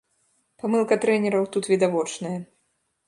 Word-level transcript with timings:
Памылка 0.63 0.97
трэнераў 1.05 1.45
тут 1.57 1.63
відавочная. 1.73 2.37